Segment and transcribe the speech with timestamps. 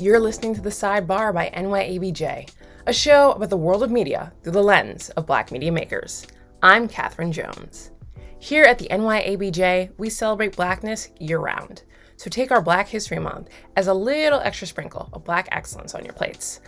[0.00, 2.50] You're listening to The Sidebar by NYABJ,
[2.86, 6.24] a show about the world of media through the lens of black media makers.
[6.62, 7.90] I'm Kathryn Jones.
[8.38, 11.82] Here at the NYABJ, we celebrate blackness year round.
[12.16, 16.04] So take our Black History Month as a little extra sprinkle of black excellence on
[16.04, 16.60] your plates.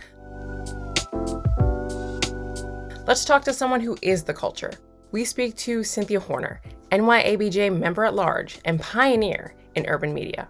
[3.07, 4.73] Let's talk to someone who is the culture.
[5.13, 6.61] We speak to Cynthia Horner,
[6.91, 10.49] NYABJ member at large and pioneer in urban media.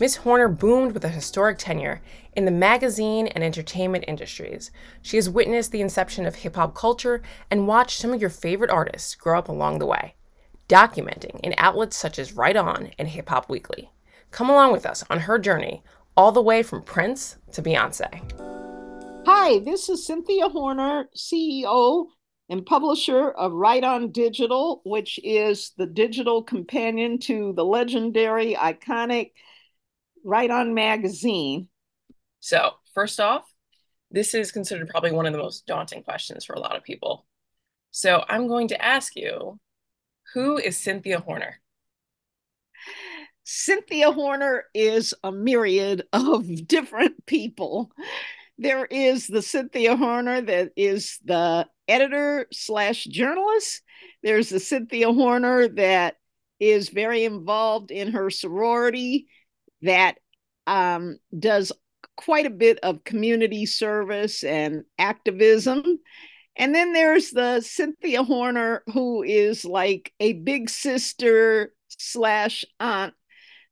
[0.00, 0.16] Ms.
[0.16, 2.00] Horner boomed with a historic tenure
[2.34, 4.70] in the magazine and entertainment industries.
[5.02, 8.70] She has witnessed the inception of hip hop culture and watched some of your favorite
[8.70, 10.14] artists grow up along the way,
[10.70, 13.90] documenting in outlets such as Right On and Hip Hop Weekly.
[14.30, 15.82] Come along with us on her journey,
[16.16, 18.08] all the way from Prince to Beyonce.
[19.26, 22.06] Hi, this is Cynthia Horner, CEO
[22.48, 29.32] and publisher of Right On Digital, which is the digital companion to the legendary, iconic
[30.24, 31.68] Right On magazine.
[32.40, 33.44] So, first off,
[34.10, 37.26] this is considered probably one of the most daunting questions for a lot of people.
[37.90, 39.58] So, I'm going to ask you
[40.34, 41.60] who is Cynthia Horner?
[43.44, 47.90] Cynthia Horner is a myriad of different people.
[48.58, 53.82] There is the Cynthia Horner that is the editor slash journalist.
[54.22, 56.16] There's the Cynthia Horner that
[56.60, 59.28] is very involved in her sorority
[59.82, 60.18] that
[60.66, 61.72] um, does
[62.16, 65.82] quite a bit of community service and activism.
[66.56, 73.14] And then there's the Cynthia Horner, who is like a big sister slash aunt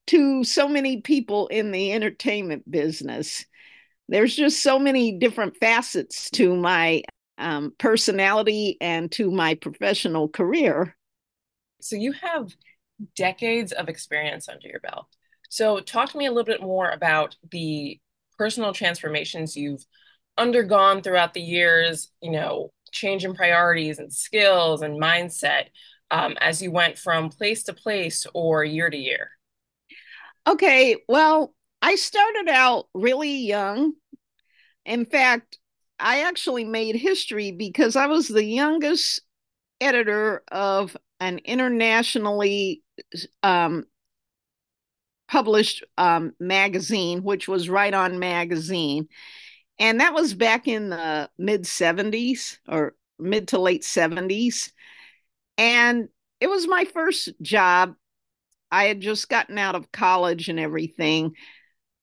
[0.07, 3.45] to so many people in the entertainment business.
[4.09, 7.03] There's just so many different facets to my
[7.37, 10.97] um, personality and to my professional career.
[11.81, 12.55] So you have
[13.15, 15.07] decades of experience under your belt.
[15.49, 17.99] So, talk to me a little bit more about the
[18.37, 19.85] personal transformations you've
[20.37, 25.65] undergone throughout the years, you know, change in priorities and skills and mindset
[26.11, 29.31] um, as you went from place to place or year to year.
[30.47, 33.93] Okay, well, I started out really young.
[34.87, 35.59] In fact,
[35.99, 39.21] I actually made history because I was the youngest
[39.81, 42.83] editor of an internationally
[43.43, 43.85] um,
[45.29, 49.09] published um, magazine, which was Right On Magazine.
[49.79, 54.73] And that was back in the mid 70s or mid to late 70s.
[55.57, 56.09] And
[56.41, 57.95] it was my first job.
[58.71, 61.35] I had just gotten out of college and everything.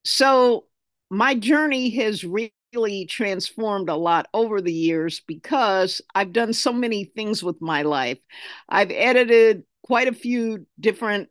[0.04, 0.66] So
[1.10, 7.06] my journey has really transformed a lot over the years because I've done so many
[7.06, 8.20] things with my life.
[8.68, 11.30] I've edited quite a few different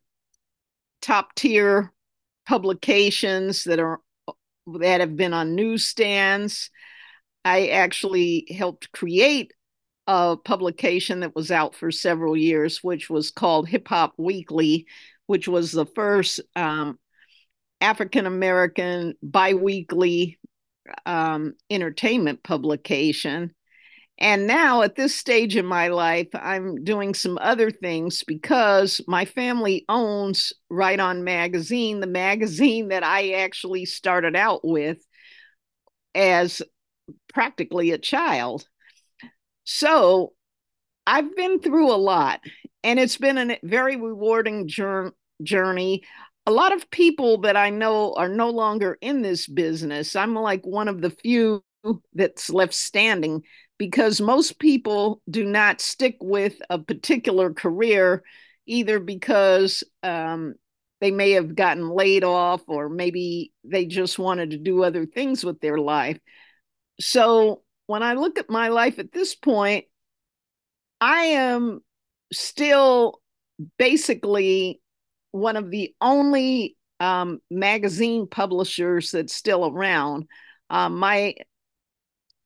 [1.04, 1.92] top tier
[2.46, 4.00] publications that are
[4.80, 6.70] that have been on newsstands.
[7.44, 9.52] I actually helped create
[10.06, 14.86] a publication that was out for several years, which was called Hip Hop Weekly,
[15.26, 16.98] which was the first um,
[17.82, 20.38] African American biweekly
[21.04, 23.54] um, entertainment publication.
[24.18, 29.24] And now at this stage in my life, I'm doing some other things because my
[29.24, 34.98] family owns Right On Magazine, the magazine that I actually started out with
[36.14, 36.62] as
[37.32, 38.68] practically a child.
[39.64, 40.32] So
[41.06, 42.40] I've been through a lot,
[42.84, 44.68] and it's been a very rewarding
[45.42, 46.04] journey.
[46.46, 50.14] A lot of people that I know are no longer in this business.
[50.14, 51.64] I'm like one of the few
[52.14, 53.42] that's left standing
[53.78, 58.22] because most people do not stick with a particular career
[58.66, 60.54] either because um,
[61.00, 65.44] they may have gotten laid off or maybe they just wanted to do other things
[65.44, 66.18] with their life.
[67.00, 69.84] So when I look at my life at this point,
[71.00, 71.80] I am
[72.32, 73.20] still
[73.78, 74.80] basically
[75.32, 80.26] one of the only um, magazine publishers that's still around.
[80.70, 81.34] Um, my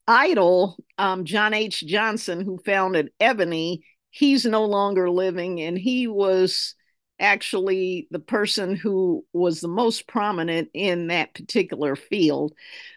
[0.08, 1.84] idol, um, John H.
[1.86, 6.74] Johnson, who founded Ebony, he's no longer living, and he was
[7.20, 12.52] actually the person who was the most prominent in that particular field.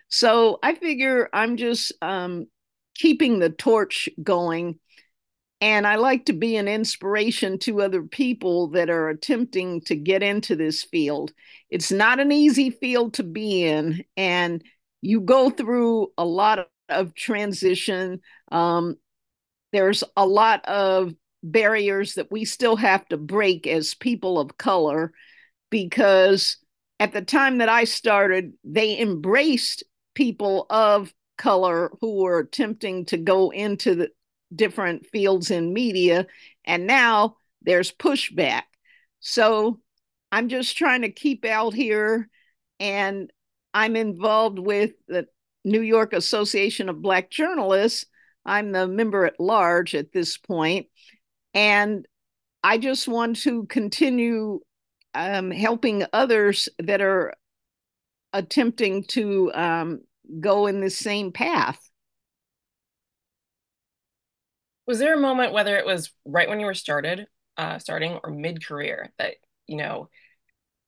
[0.08, 2.48] So I figure I'm just um,
[2.96, 4.80] keeping the torch going.
[5.60, 10.24] And I like to be an inspiration to other people that are attempting to get
[10.24, 11.32] into this field.
[11.70, 14.04] It's not an easy field to be in.
[14.18, 14.64] And
[15.02, 18.22] you go through a lot of transition.
[18.52, 18.96] Um,
[19.72, 25.14] there's a lot of barriers that we still have to break as people of color
[25.70, 26.58] because
[27.00, 29.84] at the time that I started, they embraced
[30.14, 34.10] people of color who were attempting to go into the
[34.54, 36.28] different fields in media.
[36.66, 38.64] And now there's pushback.
[39.20, 39.80] So
[40.32, 42.30] I'm just trying to keep out here
[42.80, 43.32] and
[43.74, 45.28] I'm involved with the
[45.64, 48.06] New York Association of Black Journalists.
[48.46, 50.88] I'm the member at large at this point,
[51.54, 52.08] and
[52.64, 54.62] I just want to continue
[55.14, 57.34] um, helping others that are
[58.34, 60.02] attempting to um,
[60.40, 61.80] go in the same path.
[64.88, 67.28] Was there a moment, whether it was right when you were started,
[67.58, 69.36] uh, starting, or mid-career, that
[69.68, 70.10] you know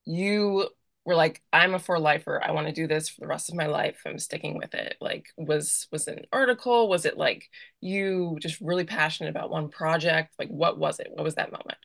[0.06, 0.68] you
[1.06, 2.42] were like, I'm a for lifer.
[2.44, 4.02] I want to do this for the rest of my life.
[4.06, 4.96] I'm sticking with it.
[5.02, 6.88] Like, was was it an article?
[6.88, 7.50] Was it like
[7.82, 10.34] you just really passionate about one project?
[10.40, 11.10] Like, what was it?
[11.12, 11.78] What was that moment?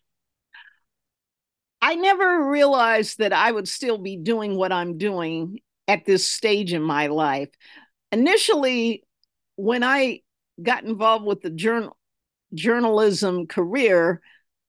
[1.80, 6.72] I never realized that I would still be doing what I'm doing at this stage
[6.72, 7.48] in my life.
[8.12, 9.04] Initially,
[9.56, 10.20] when I
[10.62, 11.96] got involved with the journal
[12.54, 14.20] journalism career,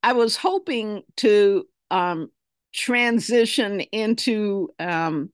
[0.03, 2.29] I was hoping to um,
[2.74, 5.31] transition into um,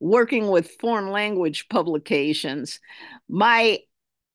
[0.00, 2.80] working with foreign language publications.
[3.28, 3.80] My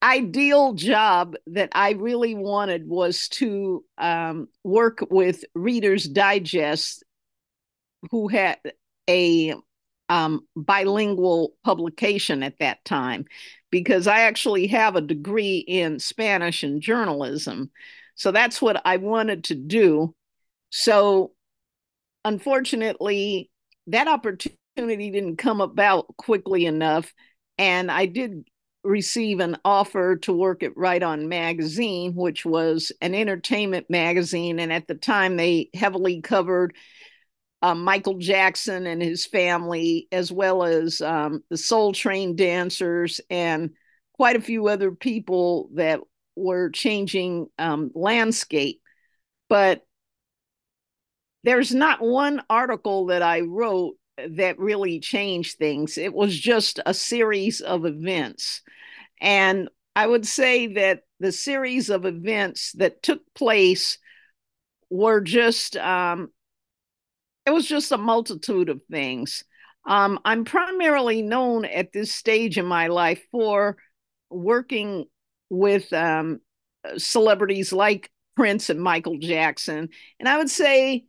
[0.02, 7.04] ideal job that I really wanted was to um, work with Reader's Digest,
[8.10, 8.58] who had
[9.08, 9.54] a
[10.08, 13.24] um, bilingual publication at that time,
[13.70, 17.70] because I actually have a degree in Spanish and journalism.
[18.16, 20.14] So that's what I wanted to do.
[20.70, 21.32] So
[22.24, 23.50] unfortunately,
[23.88, 27.12] that opportunity didn't come about quickly enough.
[27.58, 28.44] And I did
[28.84, 34.58] receive an offer to work at Right On Magazine, which was an entertainment magazine.
[34.58, 36.74] And at the time, they heavily covered
[37.60, 43.70] uh, Michael Jackson and his family, as well as um, the Soul Train dancers and
[44.14, 46.00] quite a few other people that
[46.34, 48.80] were changing um, landscape.
[49.48, 49.86] But
[51.44, 53.96] there's not one article that I wrote
[54.36, 55.98] that really changed things.
[55.98, 58.62] It was just a series of events.
[59.20, 63.98] And I would say that the series of events that took place
[64.90, 66.30] were just, um,
[67.46, 69.44] it was just a multitude of things.
[69.86, 73.76] Um, I'm primarily known at this stage in my life for
[74.30, 75.06] working
[75.50, 76.40] with um,
[76.96, 79.88] celebrities like Prince and Michael Jackson.
[80.18, 81.04] And I would say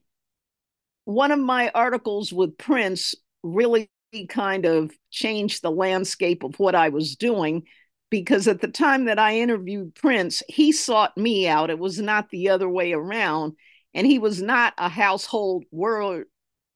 [1.06, 3.90] one of my articles with Prince really
[4.30, 7.64] kind of changed the landscape of what I was doing
[8.10, 11.72] because at the time that I interviewed Prince, he sought me out.
[11.72, 13.54] It was not the other way around.
[13.96, 16.28] And he was not a household word,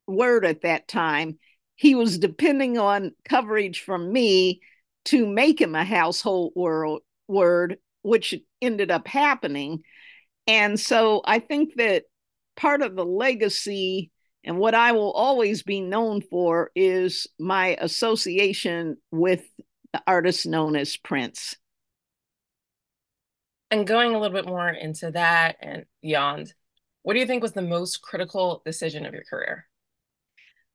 [0.08, 1.38] word at that time.
[1.76, 4.62] He was depending on coverage from me
[5.06, 9.84] to make him a household world, word, which ended up happening.
[10.48, 12.06] And so I think that
[12.56, 14.12] part of the legacy
[14.44, 19.44] and what I will always be known for is my association with
[19.94, 21.56] the artist known as Prince.
[23.70, 26.54] And going a little bit more into that and beyond,
[27.04, 29.66] what do you think was the most critical decision of your career?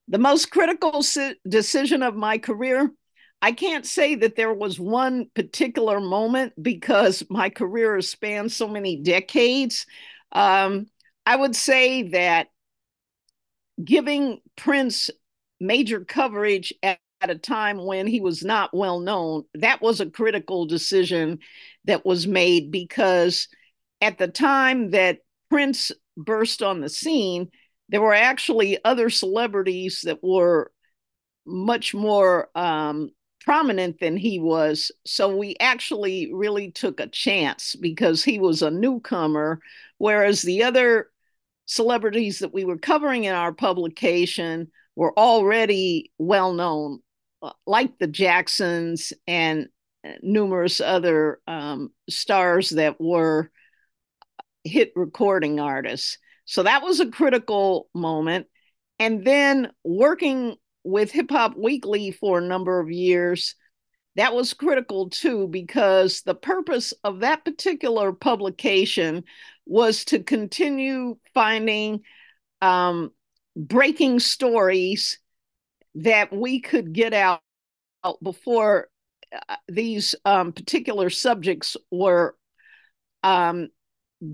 [0.08, 1.02] The most critical
[1.48, 2.90] decision of my career,
[3.40, 8.68] I can't say that there was one particular moment because my career has spanned so
[8.68, 9.86] many decades.
[10.32, 10.86] Um,
[11.24, 12.48] I would say that
[13.84, 15.10] giving Prince
[15.60, 20.10] major coverage at, at a time when he was not well known, that was a
[20.10, 21.38] critical decision
[21.84, 23.48] that was made because
[24.00, 27.48] at the time that Prince burst on the scene,
[27.88, 30.72] there were actually other celebrities that were
[31.46, 33.10] much more um,
[33.40, 34.90] prominent than he was.
[35.06, 39.60] So we actually really took a chance because he was a newcomer,
[39.98, 41.11] whereas the other
[41.72, 47.00] celebrities that we were covering in our publication were already well known,
[47.40, 49.68] uh, like the Jacksons and
[50.06, 53.50] uh, numerous other um, stars that were
[54.64, 56.18] hit recording artists.
[56.44, 58.48] So that was a critical moment.
[58.98, 63.54] And then working with Hip Hop Weekly for a number of years,
[64.16, 69.24] that was critical too, because the purpose of that particular publication
[69.66, 72.02] was to continue finding
[72.60, 73.10] um,
[73.56, 75.18] breaking stories
[75.94, 77.40] that we could get out
[78.22, 78.88] before
[79.48, 82.36] uh, these um, particular subjects were
[83.22, 83.68] um,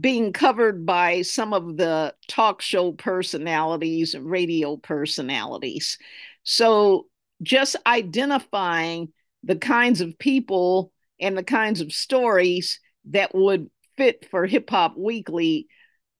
[0.01, 5.99] being covered by some of the talk show personalities and radio personalities.
[6.43, 7.07] So
[7.43, 9.13] just identifying
[9.45, 12.81] the kinds of people and the kinds of stories
[13.11, 15.67] that would fit for Hip Hop Weekly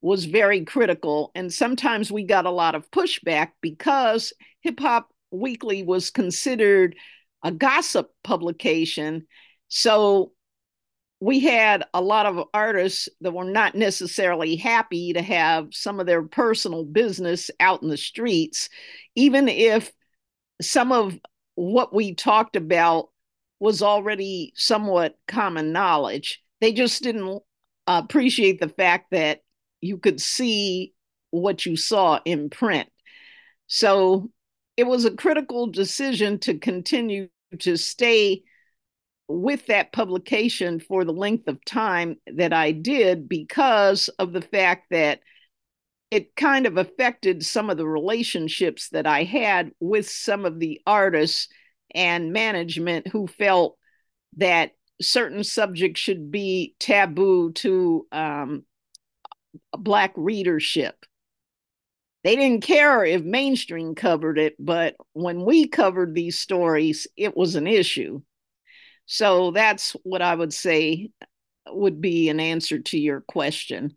[0.01, 1.31] was very critical.
[1.35, 6.97] And sometimes we got a lot of pushback because Hip Hop Weekly was considered
[7.43, 9.27] a gossip publication.
[9.69, 10.33] So
[11.21, 16.07] we had a lot of artists that were not necessarily happy to have some of
[16.07, 18.69] their personal business out in the streets,
[19.17, 19.93] even if
[20.61, 21.19] some of
[21.59, 23.09] what we talked about
[23.59, 26.41] was already somewhat common knowledge.
[26.61, 27.43] They just didn't
[27.89, 29.41] uh, appreciate the fact that
[29.81, 30.95] you could see
[31.31, 32.89] what you saw in print.
[33.67, 34.31] So
[34.77, 38.43] it was a critical decision to continue to stay
[39.27, 44.91] with that publication for the length of time that I did because of the fact
[44.91, 45.19] that
[46.11, 50.81] it kind of affected some of the relationships that I had with some of the
[50.87, 51.49] artists
[51.95, 53.77] and management who felt
[54.37, 58.65] that certain subjects should be taboo to um,
[59.73, 61.05] Black readership.
[62.25, 67.55] They didn't care if mainstream covered it, but when we covered these stories, it was
[67.55, 68.23] an issue.
[69.07, 71.11] So that's what I would say
[71.67, 73.97] would be an answer to your question.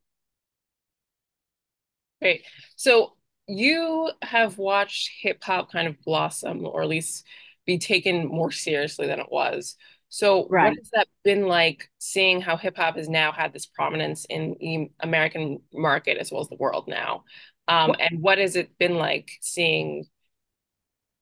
[2.22, 2.44] Great.
[2.76, 3.14] So
[3.48, 7.26] you have watched hip hop kind of blossom, or at least
[7.66, 9.76] be taken more seriously than it was.
[10.10, 10.70] So, right.
[10.70, 14.56] what has that been like seeing how hip hop has now had this prominence in
[14.60, 17.24] the American market as well as the world now?
[17.68, 20.06] Um, and what has it been like seeing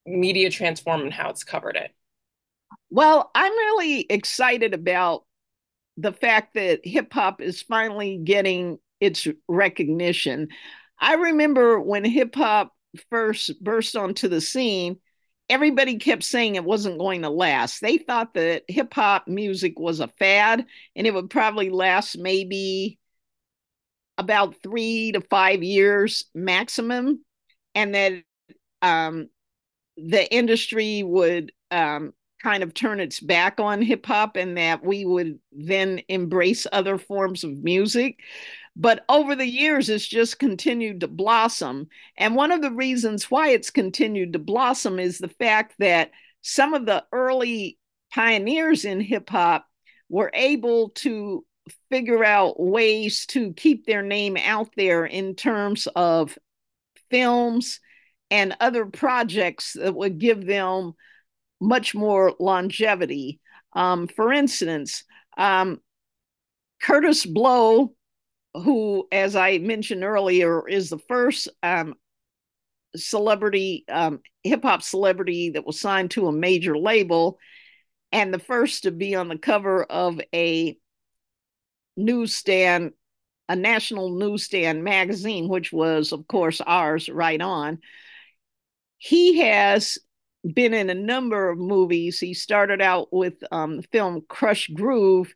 [0.08, 1.91] media transform and how it's covered it?
[2.89, 5.25] Well, I'm really excited about
[5.98, 10.48] the fact that hip hop is finally getting its recognition.
[11.00, 12.74] I remember when hip hop
[13.10, 14.98] first burst onto the scene,
[15.50, 17.82] everybody kept saying it wasn't going to last.
[17.82, 20.65] They thought that hip hop music was a fad
[20.96, 23.00] and it would probably last maybe
[24.18, 27.24] about three to five years maximum,
[27.74, 28.13] and that
[28.82, 29.29] um,
[29.96, 32.13] the industry would um,
[32.44, 36.98] kind of turn its back on hip hop and that we would then embrace other
[36.98, 38.20] forms of music.
[38.80, 41.90] But over the years, it's just continued to blossom.
[42.18, 46.74] And one of the reasons why it's continued to blossom is the fact that some
[46.74, 47.78] of the early
[48.14, 49.66] pioneers in hip hop
[50.08, 51.46] were able to
[51.90, 56.38] figure out ways to keep their name out there in terms of
[57.12, 57.82] films
[58.32, 60.94] and other projects that would give them
[61.60, 63.42] much more longevity.
[63.74, 65.04] Um, for instance,
[65.38, 65.82] um,
[66.82, 67.94] Kurtis Blow
[68.62, 71.96] who, as I mentioned earlier, is the first um,
[72.96, 77.38] celebrity, um, hip hop celebrity that was signed to a major label,
[78.12, 80.78] and the first to be on the cover of a
[81.96, 82.94] newsstand,
[83.48, 87.80] a national newsstand magazine, which was, of course, ours right on.
[88.98, 89.98] He has
[90.54, 92.20] been in a number of movies.
[92.20, 95.34] He started out with um, the film Krush Groove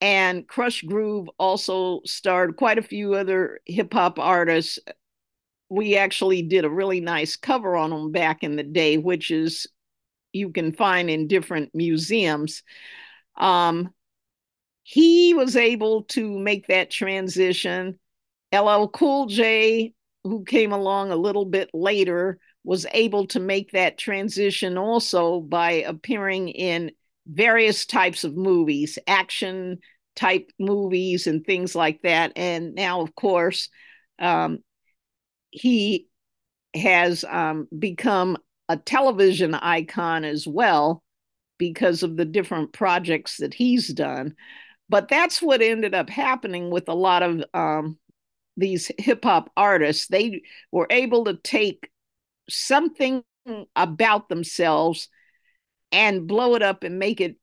[0.00, 4.78] and Krush Groove also starred quite a few other hip hop artists.
[5.68, 9.66] We actually did a really nice cover on them back in the day, which is
[10.32, 12.62] you can find in different museums.
[13.36, 13.90] Um,
[14.82, 17.98] he was able to make that transition.
[18.54, 23.98] LL Cool J, who came along a little bit later, was able to make that
[23.98, 26.92] transition also by appearing in
[27.26, 29.78] various types of movies, action
[30.14, 32.32] type movies and things like that.
[32.36, 33.68] And now, of course,
[34.18, 34.58] um,
[35.50, 36.08] he
[36.74, 38.36] has um, become
[38.68, 41.02] a television icon as well
[41.58, 44.34] because of the different projects that he's done.
[44.88, 47.98] But that's what ended up happening with a lot of um,
[48.56, 50.06] these hip hop artists.
[50.06, 51.90] They were able to take
[52.48, 53.22] something
[53.74, 55.08] about themselves
[55.92, 57.36] and blow it up and make it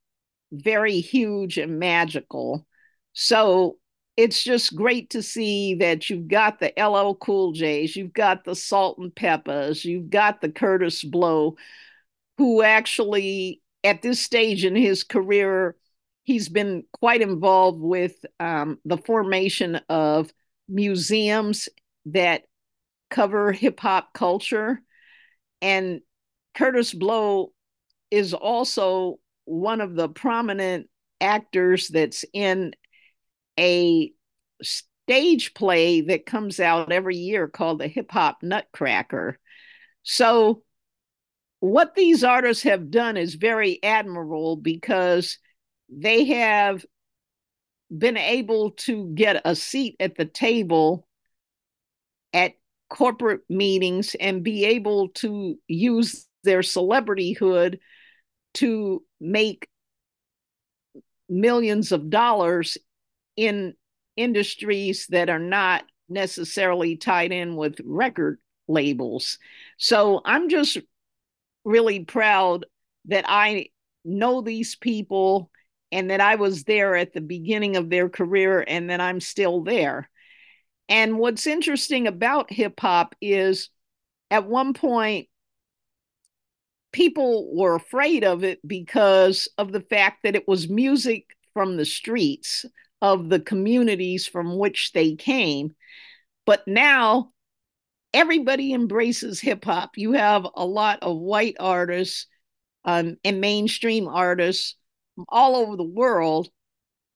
[0.51, 2.65] very huge and magical.
[3.13, 3.77] So
[4.15, 8.55] it's just great to see that you've got the LL Cool J's, you've got the
[8.55, 11.55] Salt-N-Pepas, you've got the Kurtis Blow,
[12.37, 15.75] who actually, at this stage in his career,
[16.23, 20.31] he's been quite involved with um, the formation of
[20.69, 21.69] museums
[22.05, 22.43] that
[23.09, 24.79] cover hip hop culture.
[25.61, 26.01] And
[26.55, 27.51] Kurtis Blow
[28.13, 30.87] is also one of the prominent
[31.19, 32.75] actors that's in
[33.59, 34.13] a
[34.61, 39.39] stage play that comes out every year called the Hip Hop Nutcracker.
[40.03, 40.61] So
[41.59, 45.39] what these artists have done is very admirable because
[45.89, 46.85] they have
[47.95, 51.07] been able to get a seat at the table
[52.31, 52.53] at
[52.91, 57.79] corporate meetings and be able to use their celebrityhood
[58.55, 59.67] to make
[61.29, 62.77] millions of dollars
[63.35, 63.73] in
[64.15, 69.39] industries that are not necessarily tied in with record labels.
[69.77, 70.77] So I'm just
[71.65, 72.65] really proud
[73.05, 73.69] that I
[74.05, 75.49] know these people
[75.91, 79.61] and that I was there at the beginning of their career and that I'm still
[79.61, 80.09] there.
[80.89, 83.69] And what's interesting about hip hop is
[84.29, 85.27] at one point,
[86.93, 91.85] people were afraid of it because of the fact that it was music from the
[91.85, 92.65] streets
[93.01, 95.75] of the communities from which they came.
[96.45, 97.31] But now
[98.13, 99.97] everybody embraces hip hop.
[99.97, 102.27] You have a lot of white artists
[102.85, 104.75] um, and mainstream artists
[105.27, 106.49] all over the world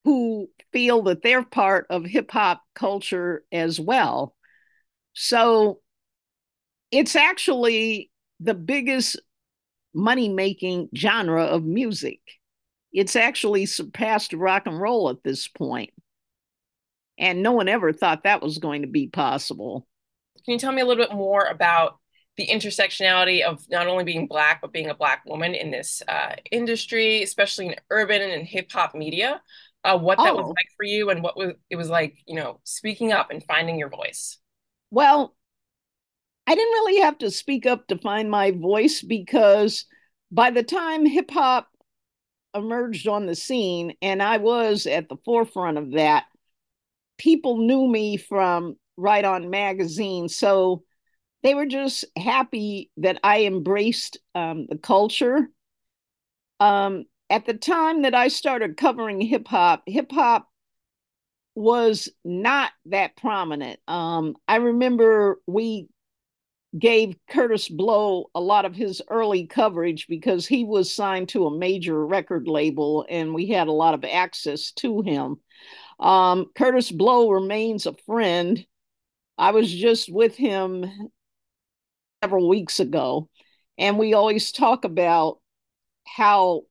[0.03, 4.36] who feel that they're part of hip hop culture as well.
[5.13, 5.81] So
[6.91, 9.19] it's actually the biggest
[9.98, 12.20] money making genre of music.
[12.94, 15.92] It's actually surpassed rock and roll at this point.
[17.18, 19.88] And no one ever thought that was going to be possible.
[20.46, 21.98] Can you tell me a little bit more about
[22.38, 26.36] the intersectionality of not only being black but being a black woman in this uh,
[26.51, 29.42] industry, especially in urban and hip hop media?
[29.84, 30.36] Uh, what that oh.
[30.36, 33.44] was like for you, and what was it was like, you know, speaking up and
[33.44, 34.38] finding your voice.
[34.92, 35.36] Well,
[36.48, 39.86] I didn't really have to speak up to find my voice because
[40.32, 41.68] by the time hip hop
[42.56, 46.24] emerged on the scene, and I was at the forefront of that,
[47.18, 50.29] people knew me from Right On Magazine.
[50.29, 50.83] So
[51.44, 55.50] they were just happy that I embraced um, the culture.
[56.62, 60.48] Um, at the time that I started covering hip hop, hip hop
[61.55, 63.79] was not that prominent.
[63.88, 65.90] Um, I remember we
[66.77, 71.58] gave Kurtis Blow a lot of his early coverage because he was signed to a
[71.58, 75.38] major record label and we had a lot of access to him.
[76.00, 78.64] Um, Kurtis Blow remains a friend.
[79.38, 80.86] I was just with him
[82.24, 83.30] several weeks ago,
[83.77, 85.40] and we always talk about
[86.06, 86.64] how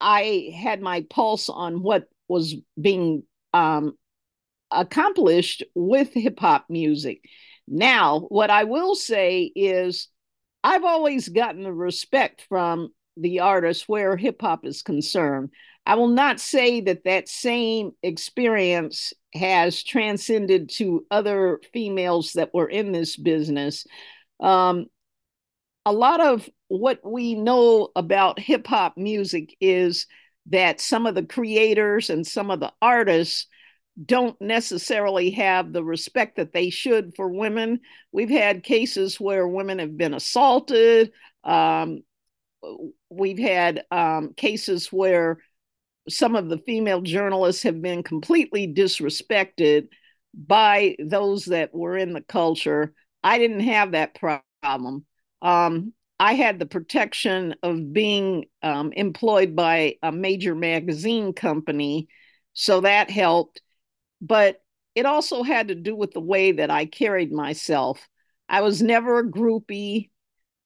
[0.00, 3.96] I had my pulse on what was being um,
[4.70, 7.22] accomplished with hip hop music.
[7.70, 10.08] Now, what I will say is,
[10.64, 15.50] I've always gotten the respect from the artists where hip hop is concerned.
[15.86, 22.68] I will not say that that same experience has transcended to other females that were
[22.68, 23.86] in this business.
[24.40, 24.86] Um,
[25.84, 30.06] a lot of what we know about hip hop music is
[30.46, 33.46] that some of the creators and some of the artists
[34.04, 37.80] don't necessarily have the respect that they should for women.
[38.12, 41.12] We've had cases where women have been assaulted.
[41.44, 42.02] Um,
[43.10, 45.38] we've had um, cases where
[46.08, 49.88] some of the female journalists have been completely disrespected
[50.34, 52.94] by those that were in the culture.
[53.22, 55.04] I didn't have that problem.
[55.42, 62.08] Um, I had the protection of being um, employed by a major magazine company,
[62.52, 63.60] so that helped.
[64.20, 64.60] But
[64.94, 68.00] it also had to do with the way that I carried myself.
[68.48, 70.10] I was never a groupie.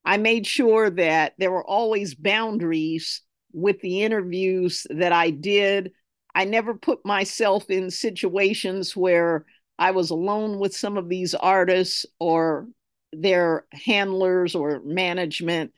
[0.05, 5.93] I made sure that there were always boundaries with the interviews that I did.
[6.35, 9.45] I never put myself in situations where
[9.79, 12.69] I was alone with some of these artists or
[13.12, 15.73] their handlers or management.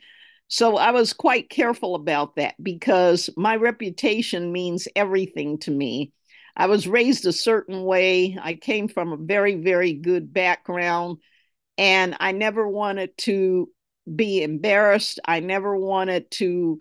[0.49, 6.13] So I was quite careful about that because my reputation means everything to me.
[6.57, 8.39] I was raised a certain way.
[8.41, 11.19] I came from a very, very good background,
[11.77, 13.71] and I never wanted to
[14.15, 15.19] be embarrassed.
[15.25, 16.79] I never wanted to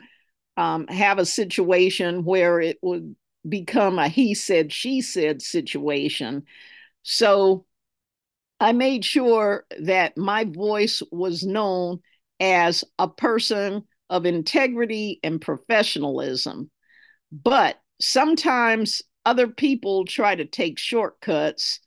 [0.58, 3.16] um, have a situation where it would
[3.48, 6.44] become a he said, she said situation.
[7.02, 7.66] So
[8.60, 12.00] I made sure that my voice was known
[12.40, 16.70] as a person of integrity and professionalism.
[17.32, 21.80] But sometimes other people try to take shortcuts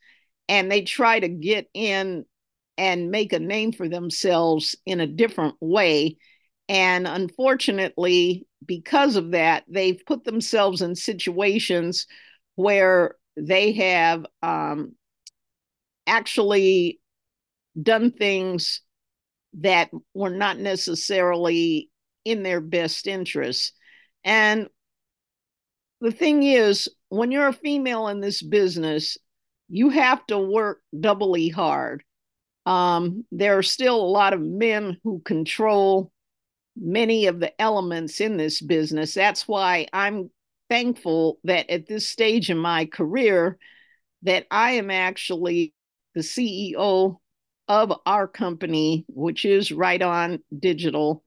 [0.49, 2.25] and they try to get in
[2.77, 6.17] and make a name for themselves in a different way.
[6.69, 12.05] And unfortunately, because of that, they've put themselves in situations
[12.55, 14.95] where they have um,
[16.05, 16.99] actually
[17.81, 18.81] done things
[19.59, 21.89] that were not necessarily
[22.25, 23.71] in their best interests.
[24.23, 24.67] And
[26.01, 29.17] the thing is, when you're a female in this business,
[29.69, 32.03] you have to work doubly hard.
[32.65, 36.11] Um, there are still a lot of men who control
[36.75, 39.13] many of the elements in this business.
[39.13, 40.29] That's why I'm
[40.69, 43.57] thankful that at this stage in my career
[44.23, 45.73] that I am actually
[46.13, 47.17] the CEO
[47.67, 51.23] of our company, which is Right On Digital.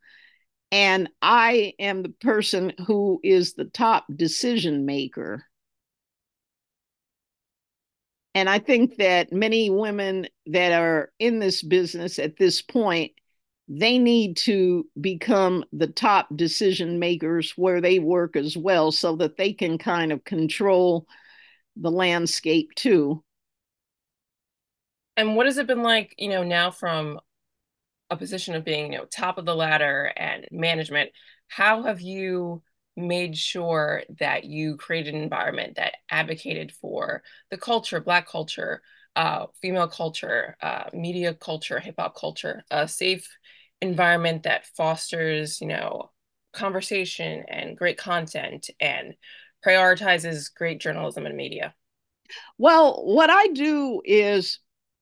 [0.72, 5.44] And I am the person who is the top decision maker.
[8.34, 13.12] And I think that many women that are in this business at this point,
[13.66, 19.36] they need to become the top decision makers where they work as well so that
[19.36, 21.06] they can kind of control
[21.76, 23.24] the landscape too.
[25.16, 27.20] And what has it been like, you know, now from
[28.10, 31.10] a position of being, you know, top of the ladder and management?
[31.48, 32.62] How have you
[32.96, 38.82] made sure that you created an environment that advocated for the culture, Black culture,
[39.16, 43.28] uh, female culture, uh, media culture, hip hop culture, a safe
[43.80, 46.10] environment that fosters, you know,
[46.52, 49.14] conversation and great content and
[49.64, 51.74] prioritizes great journalism and media?
[52.58, 54.60] Well, what I do is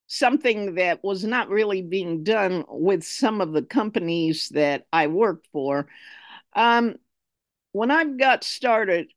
[0.08, 5.46] something that was not really being done with some of the companies that I worked
[5.52, 5.86] for.
[6.56, 6.96] Um,
[7.72, 9.08] when I got started,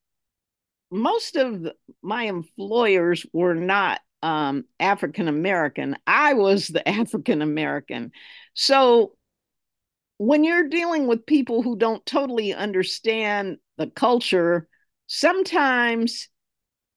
[0.91, 1.65] most of
[2.01, 5.95] my employers were not um, African American.
[6.06, 8.12] I was the African American.
[8.54, 9.13] So
[10.17, 14.67] when you're dealing with people who don't totally understand the culture,
[15.08, 16.27] sometimes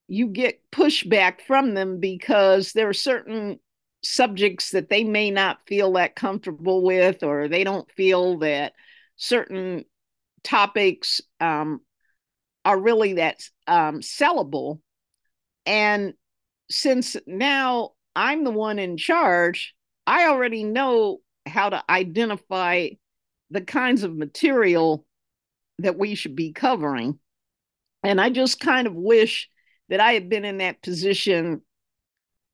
[0.09, 3.59] you get pushback from them because there are certain
[4.05, 8.73] subjects that they may not feel that comfortable with, or they don't feel that
[9.17, 9.85] certain
[10.43, 11.81] topics um,
[12.65, 14.81] are really that um, sellable.
[15.67, 16.15] And
[16.71, 19.75] since now I'm the one in charge,
[20.07, 22.89] I already know how to identify
[23.51, 25.07] the kinds of material
[25.79, 27.19] that we should be covering.
[28.03, 29.49] And I just kind of wish
[29.89, 31.63] that I had been in that position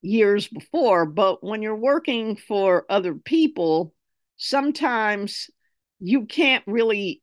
[0.01, 1.05] years before.
[1.05, 3.93] But when you're working for other people,
[4.37, 5.49] sometimes
[5.99, 7.21] you can't really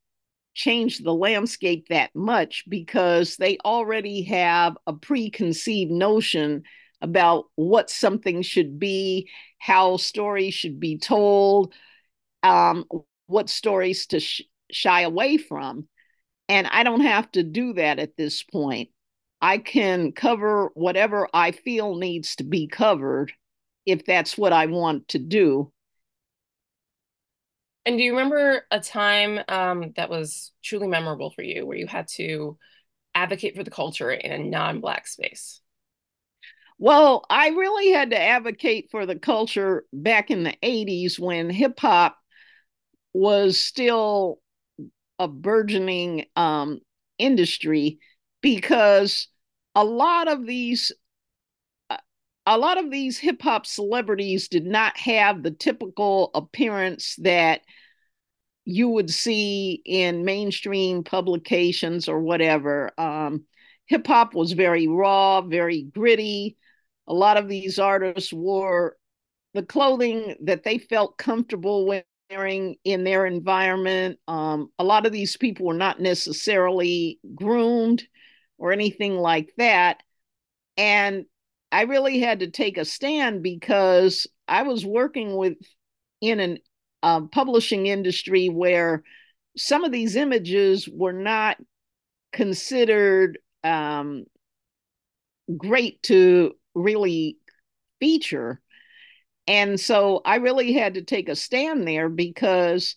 [0.55, 6.63] change the landscape that much because they already have a preconceived notion
[7.01, 11.73] about what something should be, how stories should be told,
[12.43, 12.85] um,
[13.27, 15.87] what stories to sh- shy away from.
[16.49, 18.89] And I don't have to do that at this point.
[19.41, 23.33] I can cover whatever I feel needs to be covered
[23.87, 25.73] if that's what I want to do.
[27.87, 31.87] And do you remember a time um, that was truly memorable for you where you
[31.87, 32.59] had to
[33.15, 35.61] advocate for the culture in a non Black space?
[36.79, 41.81] Well, I really had to advocate for the culture back in the 80s when hip
[41.81, 42.19] hop
[43.13, 44.39] was still
[45.19, 46.81] a burgeoning um,
[47.19, 47.99] industry
[48.41, 49.29] because
[49.75, 50.93] a lot of these
[52.47, 57.61] a lot of these hip hop celebrities did not have the typical appearance that
[58.65, 62.91] you would see in mainstream publications or whatever.
[62.99, 63.45] Um,
[63.85, 66.57] hip hop was very raw, very gritty.
[67.07, 68.97] A lot of these artists wore
[69.53, 71.87] the clothing that they felt comfortable
[72.31, 74.19] wearing in their environment.
[74.27, 78.05] Um, a lot of these people were not necessarily groomed
[78.59, 80.03] or anything like that.
[80.77, 81.25] And
[81.71, 85.59] I really had to take a stand because I was working with
[86.21, 86.59] in an
[87.03, 89.03] uh, publishing industry where
[89.57, 91.57] some of these images were not
[92.33, 94.25] considered um,
[95.57, 97.39] great to really
[98.01, 98.61] feature.
[99.47, 102.97] And so I really had to take a stand there because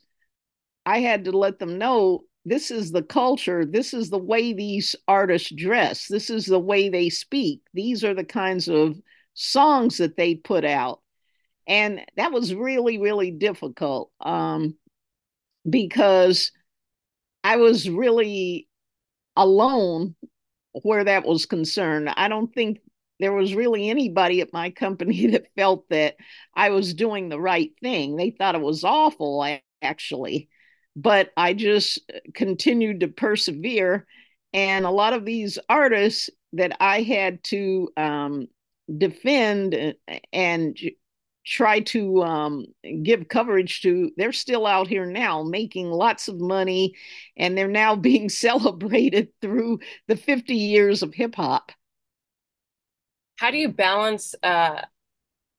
[0.86, 4.95] I had to let them know this is the culture this is the way these
[5.08, 8.95] artists dress this is the way they speak these are the kinds of
[9.34, 11.01] songs that they put out.
[11.67, 14.75] And that was really really difficult um,
[15.69, 16.51] because
[17.43, 18.67] i was really
[19.36, 20.15] alone
[20.84, 22.10] where that was concerned.
[22.10, 22.80] I don't think
[23.19, 26.15] there was really anybody at my company that felt that
[26.56, 28.15] i was doing the right thing.
[28.15, 29.45] They thought it was awful
[29.82, 30.49] actually
[30.95, 31.99] but I just
[32.34, 34.06] continued to persevere.
[34.54, 38.47] And a lot of these artists that I had to um,
[38.97, 39.95] defend
[40.34, 40.77] and
[41.45, 42.65] try to um,
[43.04, 46.95] give coverage to, they're still out here now making lots of money
[47.38, 51.71] and they're now being celebrated through the 50 years of hip hop.
[53.38, 54.82] How do you balance uh,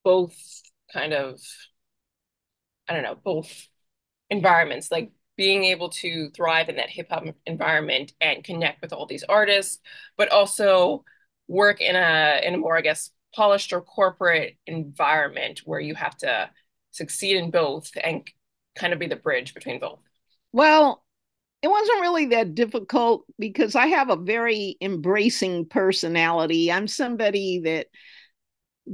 [0.05, 0.37] both
[0.93, 1.41] kind of,
[2.87, 3.67] I don't know, both
[4.29, 9.05] environments, like being able to thrive in that hip hop environment and connect with all
[9.05, 9.79] these artists,
[10.17, 11.03] but also
[11.47, 16.15] work in a in a more, I guess, polished or corporate environment where you have
[16.17, 16.49] to
[16.91, 18.25] succeed in both and
[18.75, 19.99] kind of be the bridge between both?
[20.51, 21.03] Well,
[21.61, 26.71] it wasn't really that difficult because I have a very embracing personality.
[26.71, 27.87] I'm somebody that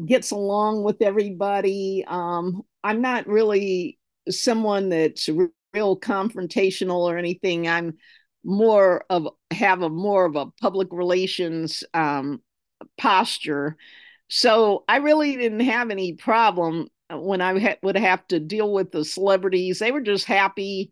[0.06, 2.06] gets along with everybody.
[2.08, 3.98] Um, I'm not really
[4.30, 5.28] someone that's
[5.74, 7.68] real confrontational or anything.
[7.68, 7.98] I'm
[8.44, 12.42] more of have a more of a public relations um,
[12.98, 13.78] posture.
[14.30, 18.92] So I really didn't have any problem when I ha- would have to deal with
[18.92, 19.80] the celebrities.
[19.80, 20.92] They were just happy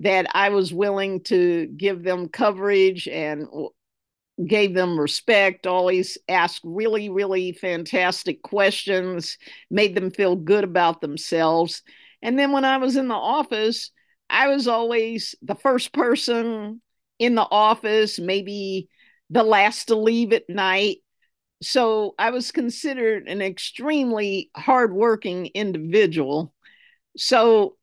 [0.00, 3.46] that I was willing to give them coverage and
[4.46, 9.36] gave them respect, always asked really, really fantastic questions,
[9.70, 11.82] made them feel good about themselves.
[12.22, 13.90] And then when I was in the office,
[14.30, 16.80] I was always the first person
[17.18, 18.88] in the office, maybe
[19.30, 20.98] the last to leave at night.
[21.62, 26.54] So I was considered an extremely hardworking individual.
[27.16, 27.76] So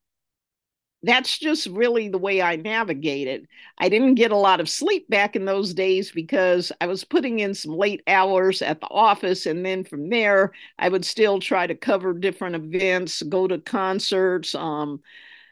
[1.03, 3.47] that's just really the way I navigated.
[3.77, 7.39] I didn't get a lot of sleep back in those days because I was putting
[7.39, 9.45] in some late hours at the office.
[9.45, 14.55] And then from there, I would still try to cover different events, go to concerts,
[14.55, 15.01] um,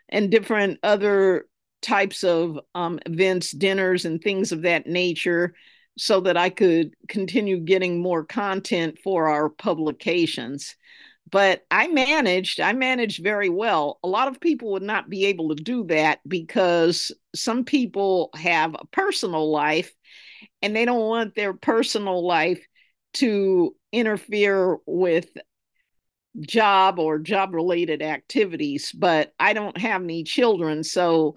[0.09, 1.45] and different other
[1.81, 5.53] types of um, events, dinners, and things of that nature
[5.97, 10.75] so that I could continue getting more content for our publications
[11.33, 13.99] but I managed, I managed very well.
[14.03, 18.75] A lot of people would not be able to do that because some people have
[18.75, 19.91] a personal life
[20.61, 22.63] and they don't want their personal life
[23.13, 25.27] to interfere with
[26.41, 28.91] job or job related activities.
[28.91, 30.83] But I don't have any children.
[30.83, 31.35] So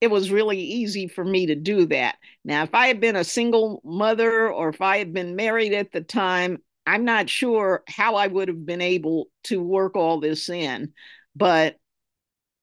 [0.00, 2.16] it was really easy for me to do that.
[2.44, 5.92] Now, if I had been a single mother or if I had been married at
[5.92, 10.48] the time, I'm not sure how I would have been able to work all this
[10.48, 10.92] in,
[11.36, 11.76] but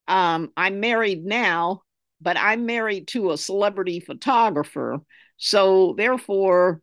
[0.07, 1.83] um, I'm married now,
[2.19, 4.99] but I'm married to a celebrity photographer.
[5.37, 6.81] So therefore,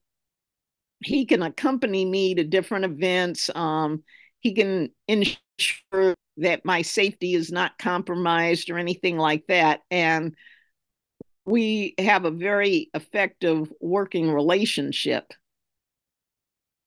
[1.03, 3.51] he can accompany me to different events.
[3.55, 4.05] Um,
[4.45, 9.81] he can ensure that my safety is not compromised or anything like that.
[9.91, 10.37] And
[11.47, 15.33] we have a very effective working relationship.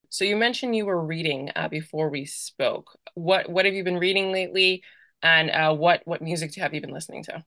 [0.10, 2.98] So you mentioned you were reading uh, before we spoke.
[3.16, 4.84] What what have you been reading lately,
[5.22, 7.44] and uh, what what music have you been listening to?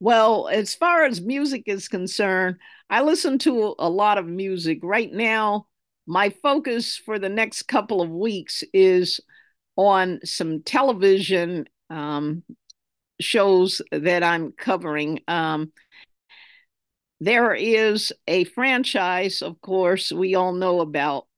[0.00, 2.56] Well, as far as music is concerned,
[2.88, 5.66] I listen to a lot of music right now.
[6.10, 9.20] My focus for the next couple of weeks is
[9.76, 12.42] on some television um,
[13.20, 15.20] shows that I'm covering.
[15.28, 15.70] Um,
[17.20, 21.28] there is a franchise, of course, we all know about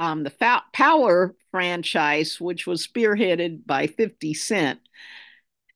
[0.00, 4.80] um, the Fa- Power franchise, which was spearheaded by 50 Cent.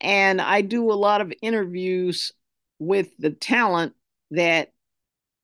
[0.01, 2.33] And I do a lot of interviews
[2.81, 3.95] with the talent
[4.33, 4.73] that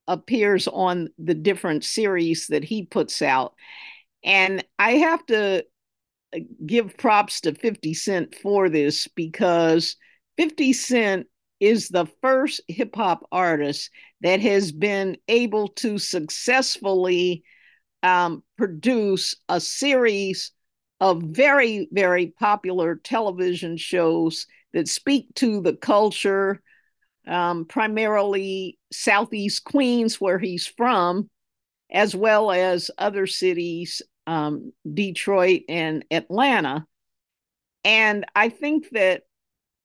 [0.08, 3.54] appears on the different series that he puts out.
[4.24, 5.64] And I have to
[6.34, 9.96] uh, give props to 50 Cent for this because
[10.36, 11.26] 50 Cent
[11.60, 13.90] is the first hip hop artist
[14.20, 17.44] that has been able to successfully
[18.02, 20.52] um, produce a series
[21.00, 26.62] of very, very popular television shows that speak to the culture,
[27.26, 31.28] um, primarily Southeast Queens, where he's from,
[31.90, 36.86] as well as other cities, um, Detroit and Atlanta.
[37.84, 39.22] And I think that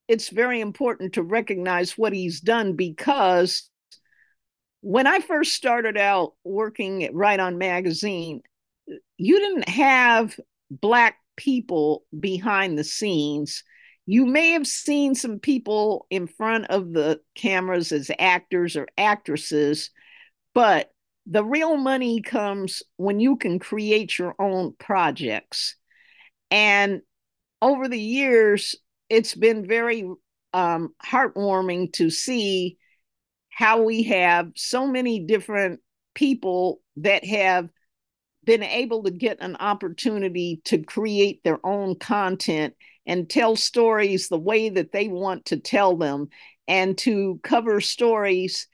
[0.08, 3.70] it's very important to recognize what he's done because
[4.82, 8.42] when I first started out working at Right On Magazine,
[9.18, 10.38] you didn't have
[10.70, 13.64] Black people behind the scenes.
[14.12, 19.90] You may have seen some people in front of the cameras as actors or actresses,
[20.54, 20.92] but
[21.26, 25.78] the real money comes when you can create your own projects.
[26.50, 27.04] And
[27.62, 28.76] over the years,
[29.08, 30.06] it's been very
[30.52, 32.78] um, heartwarming to see
[33.50, 35.80] how we have so many different
[36.16, 37.70] people that have
[38.44, 42.74] been able to get an opportunity to create their own content
[43.06, 46.30] and tell stories the way that they want to tell them
[46.68, 48.68] and to cover stories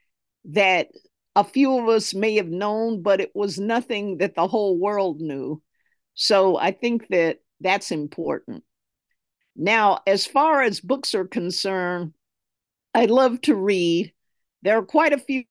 [0.45, 0.89] that
[1.35, 5.21] a few of us may have known, but it was nothing that the whole world
[5.21, 5.61] knew.
[6.13, 8.63] So I think that that's important.
[9.55, 12.13] Now, as far as books are concerned,
[12.93, 14.13] I love to read.
[14.63, 15.45] There are quite a few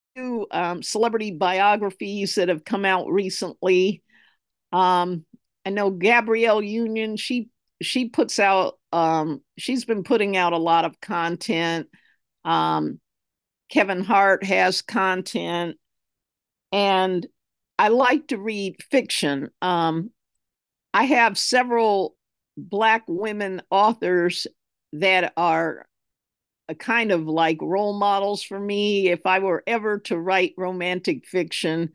[0.51, 4.03] um, celebrity biographies that have come out recently.
[4.73, 5.25] Um,
[5.65, 7.17] I know Gabrielle Union.
[7.17, 7.49] She
[7.83, 8.79] she puts out.
[8.93, 11.89] Um, she's been putting out a lot of content.
[12.45, 13.01] Um,
[13.69, 15.77] Kevin Hart has content,
[16.73, 17.27] and
[17.79, 19.51] I like to read fiction.
[19.61, 20.11] Um,
[20.95, 22.17] I have several
[22.57, 24.47] Black women authors
[24.95, 25.87] that are
[26.69, 29.09] a kind of like role models for me.
[29.09, 31.93] If I were ever to write romantic fiction,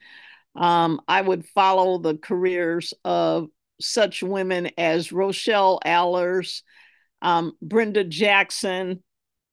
[0.55, 3.49] um, I would follow the careers of
[3.81, 6.61] such women as Rochelle Alers,
[7.21, 9.03] um, Brenda Jackson,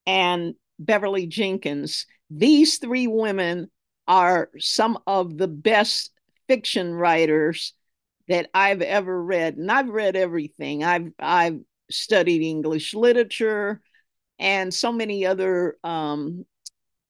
[0.07, 2.07] and Beverly Jenkins.
[2.31, 3.71] These three women
[4.07, 6.11] are some of the best
[6.47, 7.75] fiction writers
[8.29, 10.85] that I've ever read, and I've read everything.
[10.85, 11.61] I've I've
[11.91, 13.81] studied English literature
[14.39, 16.45] and so many other um,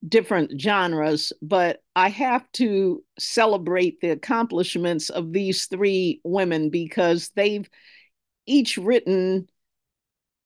[0.09, 7.68] different genres, but I have to celebrate the accomplishments of these three women because they've
[8.47, 9.49] each written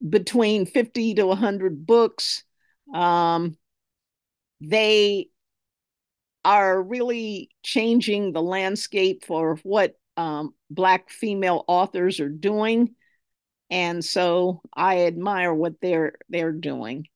[0.06, 2.44] between 50 to 100 books.
[2.92, 3.56] Um,
[4.60, 5.28] they
[6.44, 12.94] are really changing the landscape for what um, Black female authors are doing.
[13.70, 17.06] And so I admire what they're they're doing.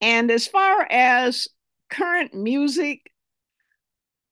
[0.00, 1.48] And as far as
[1.94, 3.10] current music,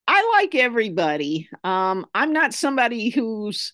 [0.06, 1.48] I like everybody.
[1.62, 3.72] Um, I'm not somebody who's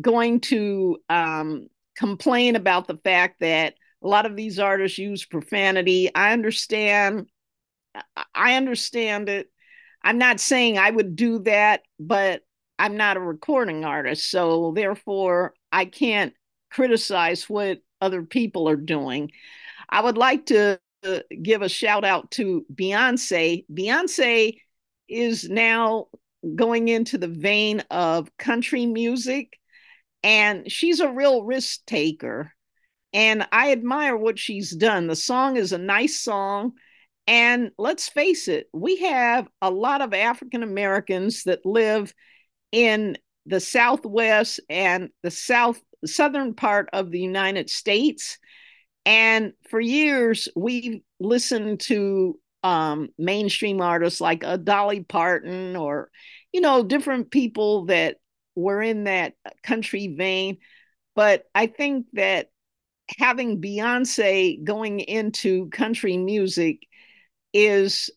[0.00, 6.12] going to um, complain about the fact that a lot of these artists use profanity.
[6.14, 7.28] I understand.
[8.34, 9.48] I understand it.
[10.02, 12.42] I'm not saying I would do that, but
[12.78, 14.28] I'm not a recording artist.
[14.28, 16.34] So therefore, I can't
[16.70, 19.30] criticize what other people are doing.
[19.88, 20.80] I would like to
[21.42, 23.64] give a shout out to Beyonce.
[23.72, 24.56] Beyonce
[25.08, 26.06] is now
[26.54, 29.58] going into the vein of country music,
[30.22, 32.52] and she's a real risk taker.
[33.12, 35.06] And I admire what she's done.
[35.06, 36.72] The song is a nice song.
[37.26, 42.12] And let's face it, we have a lot of African Americans that live
[42.72, 48.38] in the Southwest and the South southern part of the United States.
[49.04, 56.10] And for years, we listened to um, mainstream artists like a Dolly Parton or,
[56.52, 58.16] you know, different people that
[58.54, 60.58] were in that country vein.
[61.14, 62.50] But I think that
[63.18, 66.86] having Beyonce going into country music
[67.52, 68.10] is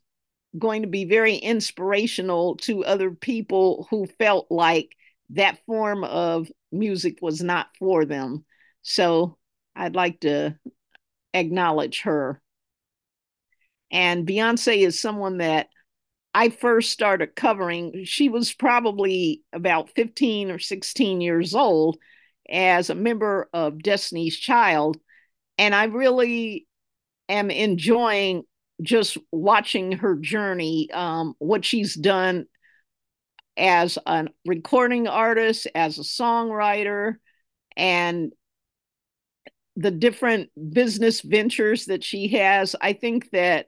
[0.58, 4.96] going to be very inspirational to other people who felt like
[5.32, 8.46] that form of music was not for them.
[8.84, 9.38] So
[9.76, 10.58] I'd like to
[11.36, 12.42] acknowledge her.
[13.92, 15.68] And Beyonce is someone that
[16.34, 18.04] I first started covering.
[18.06, 21.98] She was probably about 15 or 16 years old
[22.50, 24.98] as a member of Destiny's Child.
[25.58, 26.68] And I really
[27.30, 28.44] am enjoying
[28.82, 32.46] just watching her journey, um, what she's done
[33.58, 37.16] as a recording artist, as a songwriter,
[37.78, 38.34] and
[39.76, 42.76] the different business ventures that she has.
[42.80, 43.68] I think that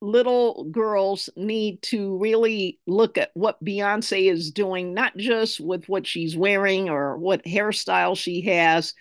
[0.00, 6.06] little girls need to really look at what Beyonce is doing, not just with what
[6.06, 8.94] she's wearing or what hairstyle she has,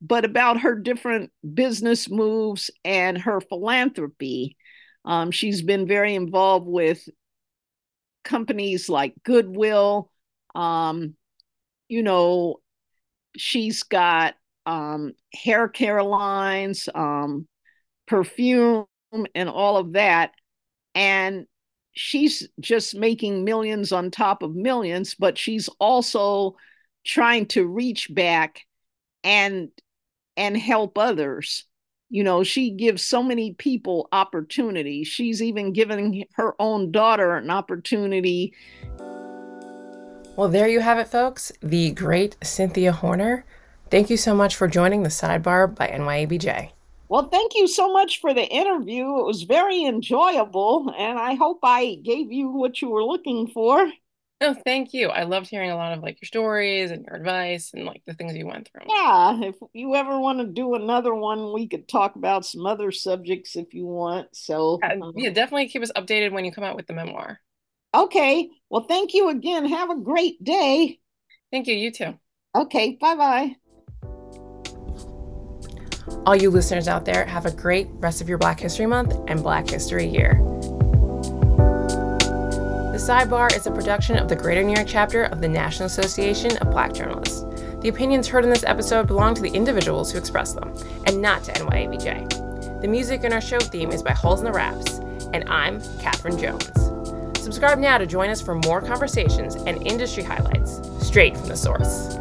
[0.00, 4.56] but about her different business moves and her philanthropy.
[5.04, 7.06] Um, she's been very involved with
[8.24, 10.10] companies like Goodwill.
[10.54, 11.14] Um,
[11.88, 12.56] you know,
[13.36, 14.34] she's got
[14.68, 17.48] um, hair care lines, um,
[18.06, 18.84] perfume,
[19.34, 20.32] and all of that.
[20.94, 21.46] And
[21.92, 26.56] she's just making millions on top of millions, but she's also
[27.04, 28.60] trying to reach back
[29.24, 29.70] and
[30.36, 31.64] and help others.
[32.10, 35.02] You know she gives so many people opportunity.
[35.02, 38.52] She's even giving her own daughter an opportunity.
[40.36, 41.52] Well there you have it folks.
[41.62, 43.46] The great cynthia horner
[43.90, 46.70] thank you so much for joining the sidebar by nyabj
[47.08, 51.58] well thank you so much for the interview it was very enjoyable and i hope
[51.62, 53.90] i gave you what you were looking for
[54.40, 55.08] No, thank you.
[55.08, 58.14] I loved hearing a lot of like your stories and your advice and like the
[58.14, 58.88] things you went through.
[58.88, 62.92] Yeah, if you ever want to do another one, we could talk about some other
[62.92, 64.28] subjects if you want.
[64.36, 67.40] So, Uh, um, yeah, definitely keep us updated when you come out with the memoir.
[67.92, 68.48] okay.
[68.70, 69.64] Well, thank you again.
[69.66, 71.00] Have a great day.
[71.50, 71.74] Thank you.
[71.74, 72.14] You too.
[72.54, 73.67] Okay, bye bye.
[76.26, 79.42] All you listeners out there, have a great rest of your Black History Month and
[79.42, 80.34] Black History Year.
[82.92, 86.56] The Sidebar is a production of the Greater New York chapter of the National Association
[86.58, 87.42] of Black Journalists.
[87.80, 90.74] The opinions heard in this episode belong to the individuals who express them,
[91.06, 92.82] and not to NYABJ.
[92.82, 96.70] The music in our show theme is by HoliznaRAPS, and I'm Kathryn Jones.
[97.42, 102.18] Subscribe now to join us for more conversations and industry highlights straight from the source.